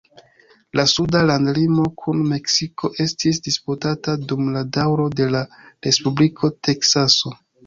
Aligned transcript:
La 0.77 0.83
suda 0.91 1.19
landlimo 1.31 1.85
kun 2.03 2.23
Meksiko 2.31 2.91
estis 3.05 3.41
disputata 3.49 4.17
dum 4.33 4.49
la 4.57 4.65
daŭro 4.79 5.07
de 5.21 5.29
la 5.37 5.45
Respubliko 5.69 6.53
Teksaso. 6.71 7.37